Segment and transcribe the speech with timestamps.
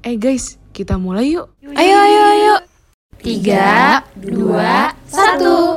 [0.00, 1.52] Eh guys, kita mulai yuk.
[1.76, 2.54] Ayo, ayo, ayo.
[3.20, 5.76] Tiga, dua, satu.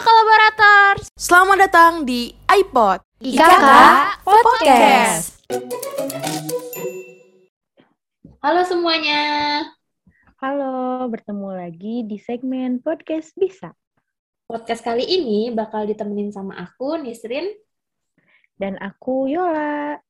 [0.00, 1.12] Kolaborators.
[1.12, 3.04] Selamat datang di iPod.
[3.20, 3.68] IKK
[4.24, 5.44] Podcast.
[8.40, 9.20] Halo semuanya.
[10.40, 13.76] Halo, bertemu lagi di segmen podcast bisa.
[14.48, 17.52] Podcast kali ini bakal ditemenin sama aku, Nisrin.
[18.56, 20.00] Dan aku Yola.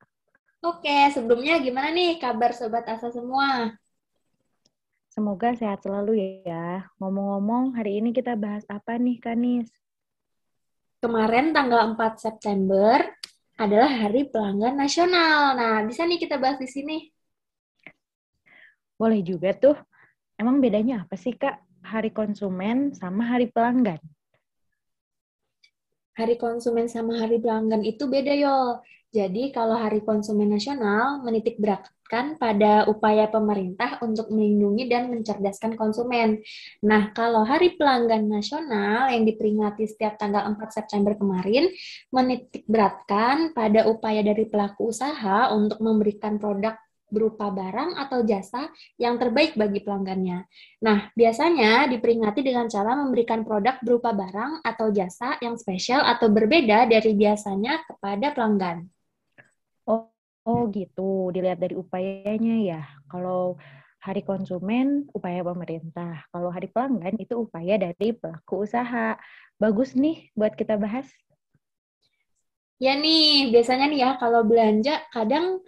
[0.62, 3.75] Oke, sebelumnya gimana nih kabar Sobat Asa semua?
[5.11, 6.87] Semoga sehat selalu ya.
[7.03, 9.75] Ngomong-ngomong, hari ini kita bahas apa nih, Kanis?
[11.03, 12.95] Kemarin tanggal 4 September
[13.59, 15.59] adalah Hari Pelanggan Nasional.
[15.59, 17.11] Nah, bisa nih kita bahas di sini.
[19.00, 19.80] Boleh juga tuh.
[20.36, 21.56] Emang bedanya apa sih, Kak?
[21.80, 23.97] Hari konsumen sama hari pelanggan?
[26.20, 28.84] Hari konsumen sama hari pelanggan itu beda, Yol.
[29.10, 36.38] Jadi, kalau Hari Konsumen Nasional menitik beratkan pada upaya pemerintah untuk melindungi dan mencerdaskan konsumen.
[36.86, 41.66] Nah, kalau Hari Pelanggan Nasional yang diperingati setiap tanggal 4 September kemarin
[42.14, 46.78] menitik beratkan pada upaya dari pelaku usaha untuk memberikan produk
[47.11, 50.47] berupa barang atau jasa yang terbaik bagi pelanggannya.
[50.80, 56.86] Nah, biasanya diperingati dengan cara memberikan produk berupa barang atau jasa yang spesial atau berbeda
[56.86, 58.86] dari biasanya kepada pelanggan.
[59.84, 60.08] Oh,
[60.47, 61.34] oh gitu.
[61.34, 62.83] Dilihat dari upayanya ya.
[63.11, 63.58] Kalau
[64.00, 66.25] hari konsumen, upaya pemerintah.
[66.33, 69.19] Kalau hari pelanggan, itu upaya dari pelaku usaha.
[69.61, 71.05] Bagus nih buat kita bahas.
[72.81, 75.61] Ya nih, biasanya nih ya kalau belanja kadang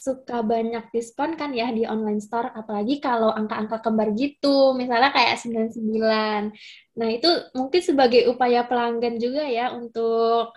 [0.00, 5.36] suka banyak diskon kan ya di online store, apalagi kalau angka-angka kembar gitu, misalnya kayak
[5.44, 6.56] 99.
[6.96, 10.56] Nah, itu mungkin sebagai upaya pelanggan juga ya untuk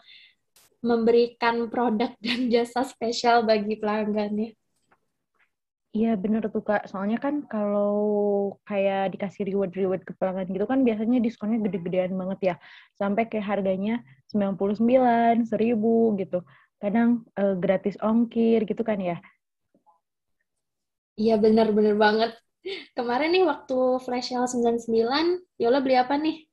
[0.79, 4.55] memberikan produk dan jasa spesial bagi pelanggannya.
[5.93, 7.93] Iya bener tuh Kak, soalnya kan kalau
[8.65, 12.55] kayak dikasih reward-reward ke pelanggan gitu kan biasanya diskonnya gede-gedean banget ya.
[12.97, 14.01] Sampai kayak harganya
[14.33, 16.41] 99, 1000 gitu.
[16.81, 19.21] Kadang eh, gratis ongkir gitu kan ya.
[21.13, 22.31] Iya bener-bener banget.
[22.97, 26.47] Kemarin nih waktu flash sale 99, Yola beli apa nih?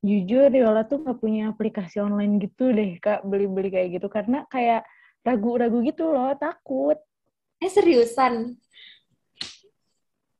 [0.00, 4.06] Jujur Yola tuh nggak punya aplikasi online gitu deh Kak, beli-beli kayak gitu.
[4.06, 4.86] Karena kayak
[5.26, 6.96] ragu-ragu gitu loh, takut.
[7.60, 8.56] Eh seriusan?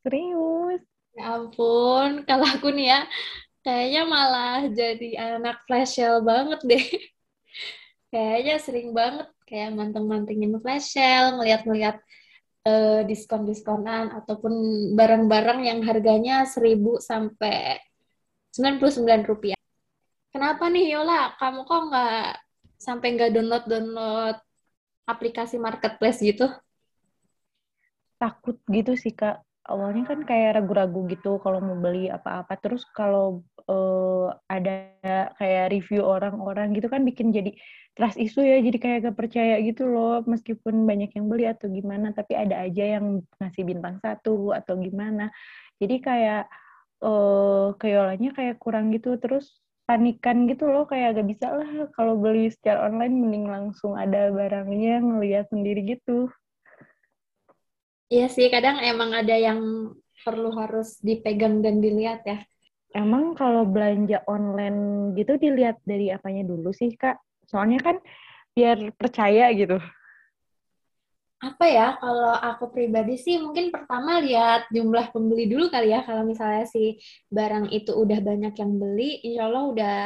[0.01, 0.81] Serius.
[1.13, 3.01] Ya ampun, kalau aku nih ya,
[3.67, 6.87] kayaknya malah jadi anak flash sale banget deh.
[8.11, 12.03] Kayaknya sering banget kayak manteng-mantengin flash sale, ngeliat-ngeliat
[12.65, 14.53] eh, diskon-diskonan ataupun
[14.97, 17.81] barang-barang yang harganya 1000 sampai
[18.53, 19.59] 99 rupiah.
[20.31, 21.35] Kenapa nih Yola?
[21.39, 22.27] Kamu kok nggak
[22.79, 24.37] sampai nggak download-download
[25.11, 26.47] aplikasi marketplace gitu?
[28.21, 29.43] Takut gitu sih Kak.
[29.71, 32.59] Awalnya kan kayak ragu-ragu gitu kalau mau beli apa-apa.
[32.59, 34.75] Terus kalau eh, ada
[35.39, 37.55] kayak review orang-orang gitu kan bikin jadi
[37.95, 38.59] trust isu ya.
[38.59, 40.27] Jadi kayak gak percaya gitu loh.
[40.27, 42.11] Meskipun banyak yang beli atau gimana.
[42.11, 45.31] Tapi ada aja yang ngasih bintang satu atau gimana.
[45.79, 46.51] Jadi kayak
[47.01, 49.15] eh keyolanya kayak kurang gitu.
[49.23, 50.85] Terus panikan gitu loh.
[50.91, 56.27] Kayak gak bisa lah kalau beli secara online mending langsung ada barangnya ngeliat sendiri gitu.
[58.11, 59.95] Iya sih, kadang emang ada yang
[60.27, 62.43] perlu harus dipegang dan dilihat ya.
[62.91, 67.23] Emang kalau belanja online gitu dilihat dari apanya dulu sih, Kak?
[67.47, 67.97] Soalnya kan
[68.51, 69.79] biar percaya gitu.
[71.39, 76.03] Apa ya, kalau aku pribadi sih mungkin pertama lihat jumlah pembeli dulu kali ya.
[76.03, 76.99] Kalau misalnya si
[77.31, 79.99] barang itu udah banyak yang beli, insya Allah udah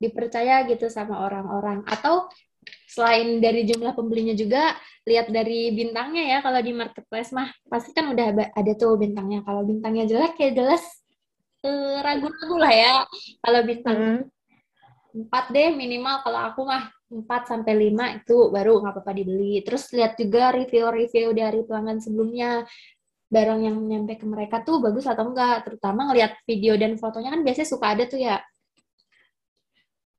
[0.00, 1.84] dipercaya gitu sama orang-orang.
[1.84, 2.26] Atau
[2.94, 6.38] selain dari jumlah pembelinya juga, lihat dari bintangnya ya.
[6.46, 9.42] Kalau di marketplace mah pasti kan udah ada tuh bintangnya.
[9.42, 10.82] Kalau bintangnya jelek ya jelas
[11.66, 12.94] eh, ragu-ragu lah ya.
[13.42, 13.98] Kalau bintang
[15.14, 15.30] Mm.
[15.30, 19.62] 4 deh minimal kalau aku mah 4 sampai 5 itu baru nggak apa-apa dibeli.
[19.62, 22.66] Terus lihat juga review-review dari pelanggan sebelumnya.
[23.30, 25.62] Barang yang nyampe ke mereka tuh bagus atau enggak.
[25.66, 28.42] Terutama ngelihat video dan fotonya kan biasanya suka ada tuh ya.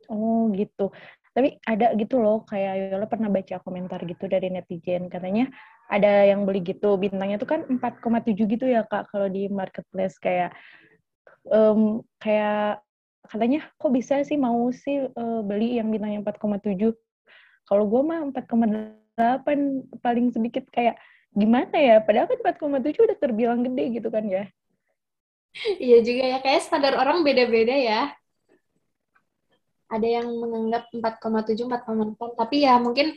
[0.09, 0.91] Oh gitu.
[1.35, 5.11] Tapi ada gitu loh, kayak Yola pernah baca komentar gitu dari netizen.
[5.11, 5.51] Katanya
[5.91, 10.15] ada yang beli gitu, bintangnya tuh kan 4,7 gitu ya Kak, kalau di marketplace.
[10.15, 10.55] Kayak,
[11.51, 12.79] em, kayak
[13.27, 16.95] katanya kok bisa sih mau sih eh, beli yang bintangnya 4,7.
[17.67, 20.95] Kalau gue mah 4,8 paling sedikit kayak
[21.35, 24.47] gimana ya padahal kan 4,7 udah terbilang gede gitu kan ya
[25.83, 28.15] iya juga ya kayak standar orang beda-beda ya
[29.95, 33.15] ada yang menganggap 4,7 4,8 tapi ya mungkin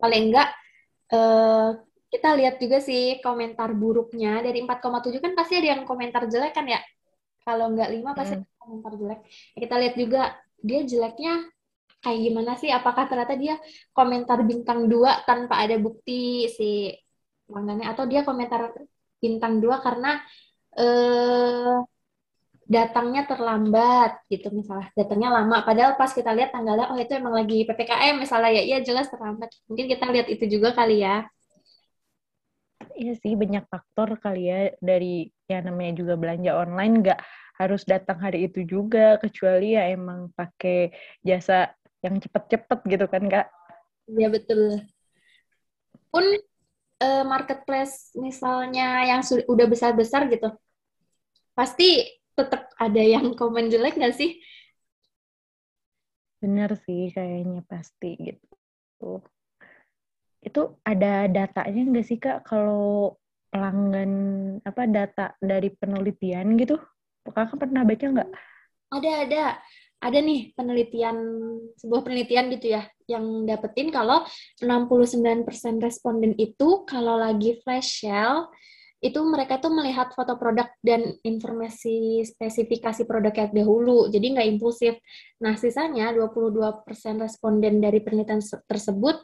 [0.00, 0.48] paling enggak
[1.12, 1.76] uh,
[2.10, 4.42] kita lihat juga sih komentar buruknya.
[4.42, 6.82] Dari 4,7 kan pasti ada yang komentar jelek kan ya?
[7.46, 8.46] Kalau nggak 5 pasti hmm.
[8.58, 9.20] komentar jelek.
[9.54, 10.22] Ya, kita lihat juga
[10.60, 11.32] dia jeleknya
[12.02, 12.70] kayak gimana sih?
[12.74, 13.54] Apakah ternyata dia
[13.94, 16.90] komentar bintang 2 tanpa ada bukti si
[17.46, 17.86] pelanggannya?
[17.86, 18.74] Atau dia komentar
[19.22, 20.18] bintang 2 karena
[20.74, 21.78] eh
[22.70, 25.66] datangnya terlambat gitu misalnya datangnya lama.
[25.66, 28.50] Padahal pas kita lihat tanggalnya oh itu emang lagi ppkm misalnya.
[28.54, 29.50] Ya iya jelas terlambat.
[29.66, 31.26] Mungkin kita lihat itu juga kali ya.
[32.94, 34.70] Iya sih banyak faktor kali ya.
[34.78, 37.20] Dari ya namanya juga belanja online nggak
[37.58, 39.18] harus datang hari itu juga.
[39.18, 40.94] Kecuali ya emang pakai
[41.26, 41.74] jasa
[42.06, 43.46] yang cepet-cepet gitu kan kak?
[44.06, 44.86] Iya betul.
[46.14, 46.22] Pun
[47.02, 50.50] uh, marketplace misalnya yang udah besar-besar gitu,
[51.54, 54.40] pasti tetap ada yang komen jelek nggak sih?
[56.40, 59.20] Bener sih kayaknya pasti gitu
[60.40, 63.16] itu ada datanya nggak sih kak kalau
[63.52, 64.12] pelanggan
[64.64, 66.80] apa data dari penelitian gitu?
[67.28, 68.30] Kakak pernah baca nggak?
[68.90, 69.42] Ada ada
[70.00, 71.16] ada nih penelitian
[71.76, 74.24] sebuah penelitian gitu ya yang dapetin kalau
[74.64, 75.44] 69%
[75.84, 78.48] responden itu kalau lagi flash sale
[79.00, 85.00] itu mereka tuh melihat foto produk dan informasi spesifikasi produk yang dahulu, jadi nggak impulsif.
[85.40, 86.84] Nah, sisanya 22%
[87.16, 89.16] responden dari penelitian tersebut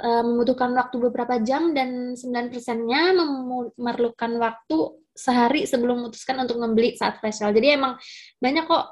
[0.00, 4.78] uh, membutuhkan waktu beberapa jam dan 9 persennya memerlukan waktu
[5.12, 7.52] sehari sebelum memutuskan untuk membeli saat sale.
[7.52, 8.00] Jadi emang
[8.40, 8.84] banyak kok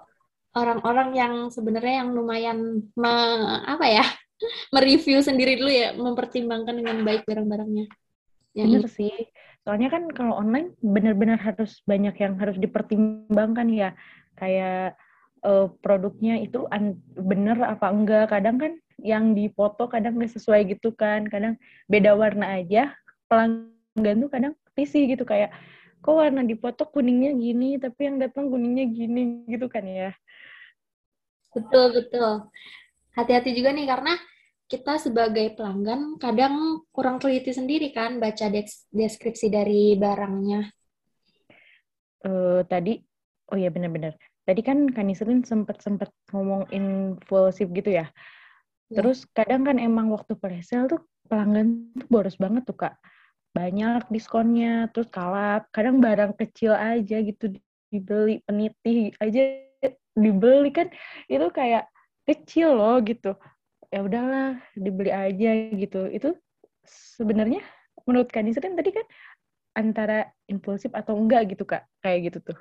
[0.58, 2.58] orang-orang yang sebenarnya yang lumayan
[2.99, 3.12] me,
[3.64, 4.04] apa ya
[4.75, 7.87] mereview sendiri dulu ya, mempertimbangkan dengan baik barang-barangnya.
[8.56, 9.12] Ya, Bener sih.
[9.69, 13.93] Soalnya kan kalau online benar-benar harus banyak yang harus dipertimbangkan ya.
[14.41, 14.97] Kayak
[15.44, 16.64] uh, produknya itu
[17.20, 18.32] bener apa enggak.
[18.32, 18.73] Kadang kan
[19.05, 22.97] yang di foto kadang nggak sesuai gitu kan kadang beda warna aja
[23.29, 25.52] pelanggan tuh kadang risih gitu kayak
[26.00, 30.17] kok warna di foto kuningnya gini tapi yang datang kuningnya gini gitu kan ya
[31.52, 32.49] betul betul
[33.17, 34.12] hati-hati juga nih karena
[34.66, 38.50] kita sebagai pelanggan kadang kurang teliti sendiri kan baca
[38.90, 40.66] deskripsi dari barangnya
[42.26, 42.98] uh, tadi
[43.54, 48.10] oh ya benar-benar tadi kan Kaniselin sempat sempat ngomong impulsif gitu ya
[48.86, 49.02] Ya.
[49.02, 52.94] Terus kadang kan emang waktu presale tuh pelanggan tuh boros banget tuh kak.
[53.50, 55.66] Banyak diskonnya, terus kalap.
[55.74, 57.50] Kadang barang kecil aja gitu
[57.90, 59.42] dibeli, peniti aja
[60.16, 60.88] dibeli kan
[61.26, 61.90] itu kayak
[62.22, 63.34] kecil loh gitu.
[63.96, 66.04] Ya udahlah dibeli aja gitu.
[66.12, 66.37] Itu
[67.16, 67.64] sebenarnya
[68.04, 69.08] menurut Kak Nisrin tadi kan
[69.72, 72.58] antara impulsif atau enggak gitu kak kayak gitu tuh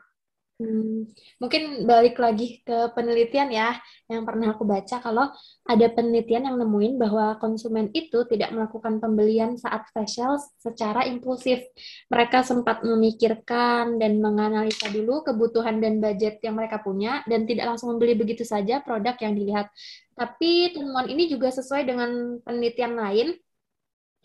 [0.56, 1.04] Hmm,
[1.36, 3.76] mungkin balik lagi ke penelitian ya,
[4.08, 5.28] yang pernah aku baca kalau
[5.68, 11.60] ada penelitian yang nemuin bahwa konsumen itu tidak melakukan pembelian saat facial secara impulsif.
[12.08, 17.92] Mereka sempat memikirkan dan menganalisa dulu kebutuhan dan budget yang mereka punya dan tidak langsung
[17.92, 19.68] membeli begitu saja produk yang dilihat.
[20.16, 23.36] Tapi temuan ini juga sesuai dengan penelitian lain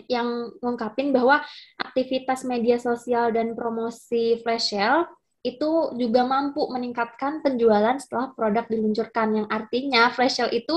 [0.07, 1.43] yang mengungkapin bahwa
[1.75, 5.11] aktivitas media sosial dan promosi flash sale
[5.41, 10.77] itu juga mampu meningkatkan penjualan setelah produk diluncurkan yang artinya flash sale itu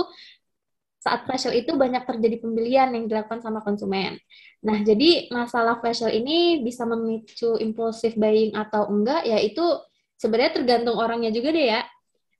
[1.03, 4.15] saat flash sale itu banyak terjadi pembelian yang dilakukan sama konsumen.
[4.63, 9.63] Nah, jadi masalah flash sale ini bisa memicu impulsif buying atau enggak ya itu
[10.15, 11.83] sebenarnya tergantung orangnya juga deh ya.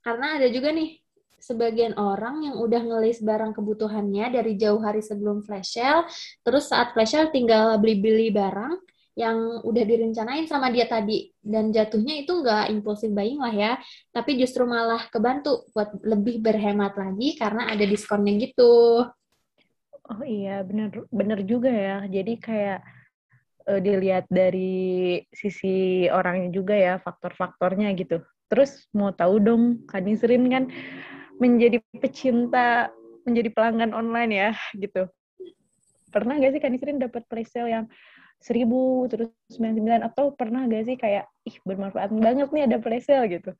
[0.00, 0.96] Karena ada juga nih
[1.44, 6.08] sebagian orang yang udah ngelis barang kebutuhannya dari jauh hari sebelum flash sale,
[6.40, 8.80] terus saat flash sale tinggal beli-beli barang,
[9.14, 11.30] yang udah direncanain sama dia tadi.
[11.38, 13.72] Dan jatuhnya itu nggak impulsif buying lah ya.
[14.10, 19.06] Tapi justru malah kebantu buat lebih berhemat lagi karena ada diskonnya gitu.
[20.04, 21.98] Oh iya bener bener juga ya.
[22.10, 22.80] Jadi kayak
[23.70, 28.20] uh, dilihat dari sisi orangnya juga ya faktor-faktornya gitu.
[28.50, 30.64] Terus mau tahu dong Kanisrin kan
[31.40, 32.90] menjadi pecinta
[33.24, 35.08] menjadi pelanggan online ya gitu.
[36.12, 37.86] Pernah gak sih Kanisrin dapat presale yang
[38.40, 43.26] seribu terus sembilan sembilan atau pernah gak sih kayak ih bermanfaat banget nih ada presale
[43.30, 43.50] gitu?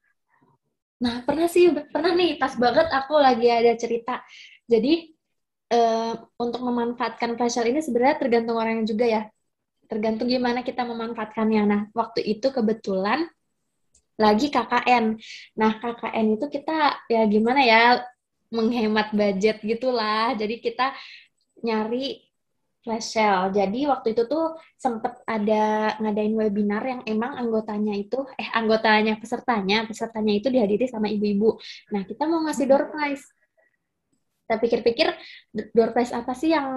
[1.00, 4.21] Nah pernah sih pernah nih pas banget aku lagi ada cerita.
[4.64, 5.12] Jadi
[5.73, 9.23] uh, untuk memanfaatkan presale ini sebenarnya tergantung orangnya juga ya.
[9.88, 11.62] Tergantung gimana kita memanfaatkannya.
[11.64, 13.28] Nah waktu itu kebetulan
[14.14, 15.19] lagi KKN
[15.59, 18.04] nah KKN itu kita ya gimana ya
[18.54, 20.33] menghemat budget gitulah.
[20.38, 20.95] Jadi kita
[21.64, 22.34] nyari
[22.85, 23.50] flash sale.
[23.57, 29.88] Jadi waktu itu tuh sempet ada ngadain webinar yang emang anggotanya itu, eh anggotanya, pesertanya,
[29.88, 31.57] pesertanya itu dihadiri sama ibu-ibu.
[31.97, 33.25] Nah, kita mau ngasih door prize.
[34.45, 35.09] Kita pikir-pikir,
[35.73, 36.69] door prize apa sih yang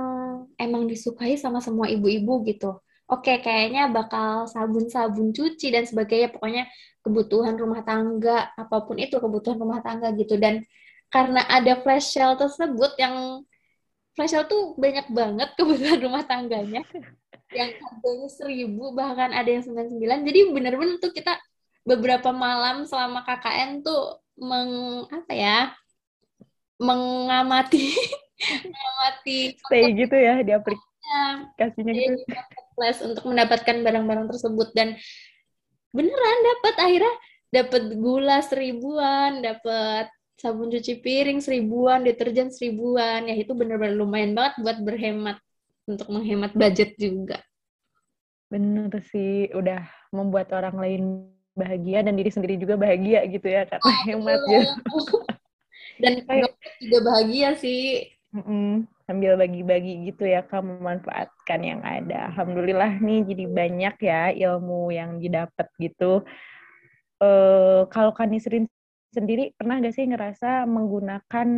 [0.55, 2.79] emang disukai sama semua ibu-ibu gitu.
[3.07, 6.31] Oke, kayaknya bakal sabun-sabun cuci dan sebagainya.
[6.31, 6.67] Pokoknya
[7.03, 10.39] kebutuhan rumah tangga, apa pun itu kebutuhan rumah tangga gitu.
[10.39, 10.63] Dan
[11.07, 13.43] karena ada flash sale tersebut yang
[14.17, 16.81] flash sale tuh banyak banget kebutuhan rumah tangganya.
[17.53, 21.37] Yang harganya seribu bahkan ada yang sembilan sembilan jadi bener-bener tuh kita
[21.85, 25.59] beberapa malam selama KKN tuh meng apa ya
[26.81, 27.93] mengamati
[28.67, 32.21] mengamati stay gitu ya di aplikasinya gitu.
[32.27, 34.73] marketplace untuk mendapatkan barang-barang tersebut.
[34.73, 34.97] Dan
[35.93, 37.15] beneran dapat akhirnya
[37.47, 44.53] dapat gula seribuan dapat sabun cuci piring seribuan, deterjen seribuan, ya itu bener-bener lumayan banget
[44.61, 45.37] buat berhemat
[45.89, 47.41] untuk menghemat budget juga.
[48.47, 51.03] Bener sih, udah membuat orang lain
[51.57, 54.69] bahagia dan diri sendiri juga bahagia gitu ya karena oh, hemat gitu.
[55.97, 56.21] Dan
[56.77, 58.05] juga bahagia sih.
[58.29, 62.29] Mm-mm, sambil bagi-bagi gitu ya kamu memanfaatkan yang ada.
[62.29, 66.21] Alhamdulillah nih jadi banyak ya ilmu yang didapat gitu.
[67.17, 68.69] Uh, kalau Kanisrin
[69.17, 71.49] sendiri pernah gak sih ngerasa menggunakan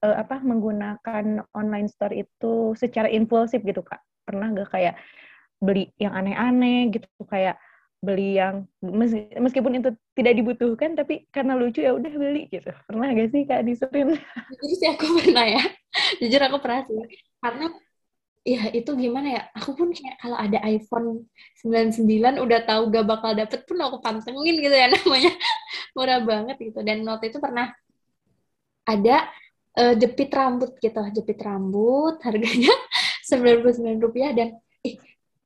[0.00, 4.00] uh, apa menggunakan online store itu secara impulsif gitu kak?
[4.24, 4.96] Pernah gak kayak
[5.60, 7.60] beli yang aneh-aneh gitu kayak
[8.00, 8.64] beli yang
[9.36, 12.72] meskipun itu tidak dibutuhkan tapi karena lucu ya udah beli gitu.
[12.88, 14.16] Pernah gak sih kak diserin
[14.56, 15.62] jujur sih aku pernah ya.
[16.16, 16.96] Jujur aku pernah sih.
[17.44, 17.68] Karena
[18.50, 19.42] ya itu gimana ya?
[19.54, 21.30] Aku pun kayak kalau ada iPhone
[21.62, 25.32] 99 udah tahu gak bakal dapet pun aku pantengin gitu ya namanya.
[25.94, 26.80] Murah banget gitu.
[26.82, 27.70] Dan waktu itu pernah
[28.88, 29.16] ada
[29.78, 30.98] uh, jepit rambut gitu.
[31.14, 32.74] Jepit rambut harganya
[33.22, 34.98] 99 rupiah dan ih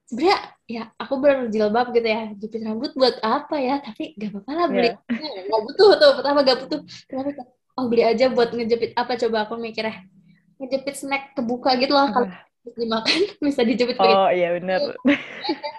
[0.08, 1.20] sebenarnya ya aku
[1.52, 2.32] jilbab gitu ya.
[2.40, 3.84] Jepit rambut buat apa ya?
[3.84, 4.90] Tapi gak apa-apa lah beli.
[5.12, 5.44] Yeah.
[5.52, 6.12] gak butuh tuh.
[6.16, 6.80] Pertama gak butuh.
[7.04, 7.44] Kenapa
[7.75, 9.20] oh beli aja buat ngejepit apa?
[9.20, 10.08] Coba aku mikirnya.
[10.56, 12.08] Ngejepit snack kebuka gitu loh.
[12.08, 12.30] Kalau
[12.73, 14.80] dimakan bisa dijepit oh iya benar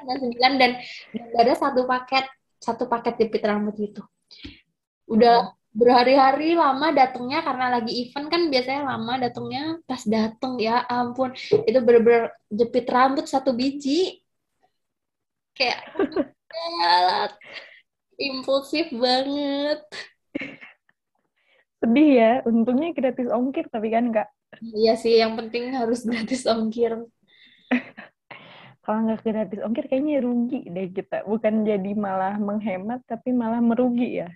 [0.06, 0.72] dan sembilan dan
[1.34, 2.26] ada satu paket
[2.62, 4.02] satu paket jepit rambut itu
[5.10, 11.36] udah berhari-hari lama datangnya karena lagi event kan biasanya lama datangnya pas dateng ya ampun.
[11.68, 14.24] Itu bener-bener jepit rambut satu biji.
[15.52, 15.84] Kayak
[18.16, 19.84] impulsif banget.
[21.84, 27.04] Sedih ya untungnya gratis ongkir tapi kan kak Iya sih, yang penting harus gratis ongkir.
[28.86, 31.26] Kalau nggak gratis ongkir kayaknya rugi deh kita.
[31.26, 34.30] Bukan jadi malah menghemat, tapi malah merugi ya.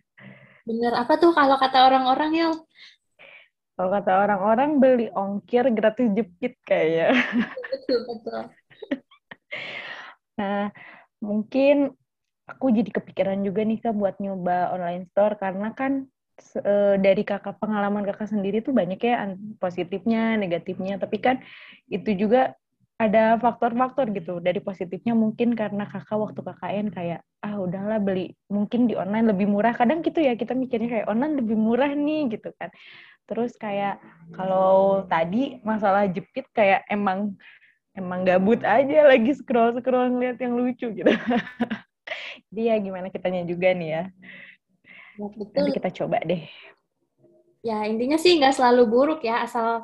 [0.65, 2.49] Bener, apa tuh kalau kata orang-orang ya?
[3.77, 7.15] Kalau kata orang-orang beli ongkir gratis jepit kayaknya.
[7.71, 8.41] Betul, betul.
[10.35, 10.67] nah,
[11.23, 11.93] mungkin
[12.49, 16.09] aku jadi kepikiran juga nih Kak buat nyoba online store karena kan
[16.59, 21.41] uh, dari kakak pengalaman kakak sendiri tuh banyak ya positifnya, negatifnya, tapi kan
[21.91, 22.55] itu juga
[22.99, 24.43] ada faktor-faktor gitu.
[24.43, 29.47] Dari positifnya mungkin karena kakak waktu KKN kayak ah udahlah beli mungkin di online lebih
[29.47, 29.71] murah.
[29.71, 32.67] Kadang gitu ya kita mikirnya kayak online lebih murah nih gitu kan.
[33.23, 34.03] Terus kayak
[34.35, 37.39] kalau tadi masalah jepit kayak emang
[37.95, 41.07] emang gabut aja lagi scroll scroll ngeliat yang lucu gitu.
[42.51, 43.89] Jadi ya gimana kitanya juga nih.
[43.95, 44.03] Ya,
[45.19, 45.59] betul.
[45.67, 46.47] Nanti kita coba deh.
[47.59, 49.83] Ya, intinya sih nggak selalu buruk ya, asal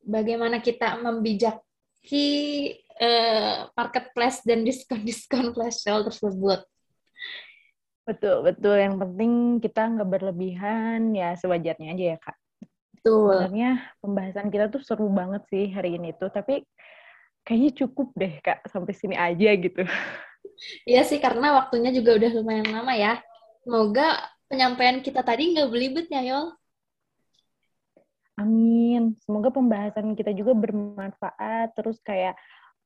[0.00, 2.24] bagaimana kita membijaki
[2.96, 6.64] uh, marketplace dan diskon-diskon flash sale tersebut.
[8.06, 8.80] Betul, betul.
[8.80, 12.36] Yang penting kita nggak berlebihan, ya sewajarnya aja ya, Kak.
[12.96, 13.34] Betul.
[13.34, 13.70] Sebenarnya
[14.00, 16.64] pembahasan kita tuh seru banget sih hari ini tuh, tapi
[17.44, 19.84] kayaknya cukup deh, Kak, sampai sini aja gitu.
[20.88, 23.20] Iya sih, karena waktunya juga udah lumayan lama ya.
[23.66, 26.54] Semoga penyampaian kita tadi nggak belibet ya, Yol.
[28.36, 29.16] Amin.
[29.24, 31.72] Semoga pembahasan kita juga bermanfaat.
[31.72, 32.36] Terus kayak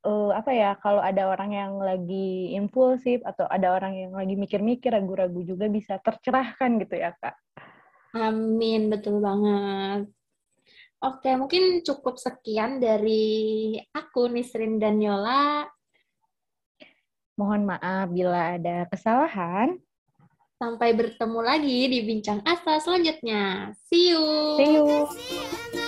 [0.07, 0.71] uh, apa ya?
[0.79, 5.99] Kalau ada orang yang lagi impulsif atau ada orang yang lagi mikir-mikir, ragu-ragu juga bisa
[5.99, 7.35] tercerahkan gitu ya, Kak.
[8.14, 10.11] Amin, betul banget.
[11.00, 15.64] Oke, mungkin cukup sekian dari aku, Nisrin dan Yola.
[17.40, 19.81] Mohon maaf bila ada kesalahan.
[20.61, 23.73] Sampai bertemu lagi di Bincang Asa selanjutnya.
[23.88, 24.25] See you!
[24.61, 25.79] See you!